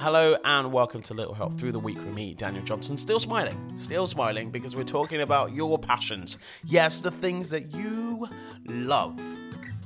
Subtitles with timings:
[0.00, 2.96] Hello and welcome to Little Help Through the Week with me, Daniel Johnson.
[2.96, 6.38] Still smiling, still smiling because we're talking about your passions.
[6.64, 8.28] Yes, the things that you
[8.66, 9.20] love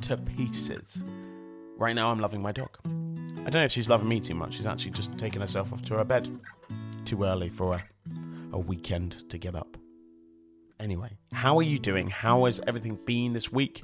[0.02, 1.02] to pieces.
[1.78, 2.76] Right now, I'm loving my dog.
[2.84, 4.56] I don't know if she's loving me too much.
[4.56, 6.28] She's actually just taken herself off to her bed.
[7.06, 7.84] Too early for a,
[8.52, 9.78] a weekend to get up.
[10.78, 12.08] Anyway, how are you doing?
[12.08, 13.82] How has everything been this week?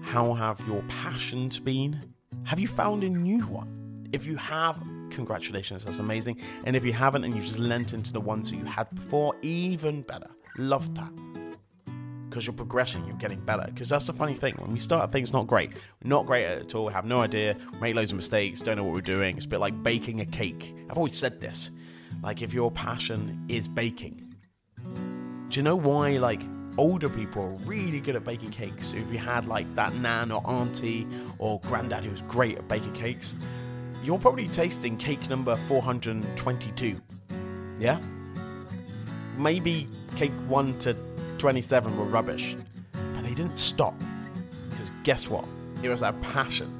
[0.00, 2.00] How have your passions been?
[2.44, 4.08] Have you found a new one?
[4.12, 4.82] If you have,
[5.12, 6.40] congratulations, that's amazing.
[6.64, 9.34] And if you haven't and you just lent into the ones that you had before,
[9.42, 10.28] even better.
[10.58, 11.12] Love that.
[12.28, 13.64] Because you're progressing, you're getting better.
[13.66, 14.54] Because that's the funny thing.
[14.56, 18.10] When we start things not great, not great at all, have no idea, make loads
[18.10, 19.36] of mistakes, don't know what we're doing.
[19.36, 20.74] It's a bit like baking a cake.
[20.90, 21.70] I've always said this.
[22.22, 24.26] Like if your passion is baking,
[25.48, 26.40] do you know why like
[26.78, 28.92] older people are really good at baking cakes?
[28.94, 31.06] If you had like that nan or auntie
[31.38, 33.34] or granddad who was great at baking cakes,
[34.02, 37.00] you're probably tasting cake number 422.
[37.78, 37.98] Yeah?
[39.38, 40.96] Maybe cake 1 to
[41.38, 42.56] 27 were rubbish,
[42.92, 43.94] but they didn't stop.
[44.70, 45.44] Because guess what?
[45.82, 46.78] It was our passion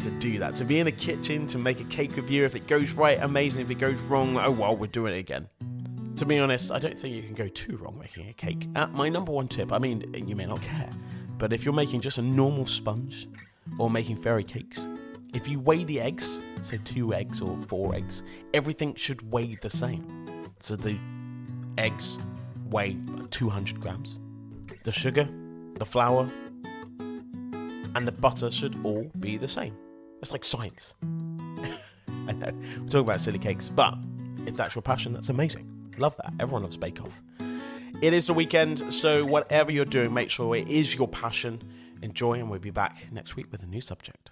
[0.00, 0.54] to do that.
[0.56, 2.44] To be in the kitchen, to make a cake with you.
[2.44, 3.62] If it goes right, amazing.
[3.62, 5.48] If it goes wrong, oh well, we're doing it again.
[6.16, 8.68] To be honest, I don't think you can go too wrong making a cake.
[8.74, 10.90] Uh, my number one tip, I mean, you may not care,
[11.38, 13.28] but if you're making just a normal sponge
[13.78, 14.88] or making fairy cakes,
[15.34, 18.22] if you weigh the eggs, say two eggs or four eggs,
[18.54, 20.52] everything should weigh the same.
[20.60, 20.98] So the
[21.78, 22.18] eggs
[22.70, 22.96] weigh
[23.30, 24.18] 200 grams.
[24.82, 25.28] The sugar,
[25.74, 26.28] the flour,
[26.98, 29.76] and the butter should all be the same.
[30.20, 30.94] It's like science.
[31.02, 33.94] I know, we're talking about silly cakes, but
[34.46, 35.92] if that's your passion, that's amazing.
[35.98, 36.32] Love that.
[36.40, 37.22] Everyone loves Bake Off.
[38.02, 41.62] It is the weekend, so whatever you're doing, make sure it is your passion.
[42.02, 44.30] Enjoy, and we'll be back next week with a new subject.